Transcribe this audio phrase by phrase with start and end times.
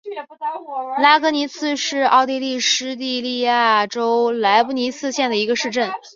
[0.97, 5.91] 拉格尼茨是奥地利施蒂利亚州莱布尼茨县的一个市镇。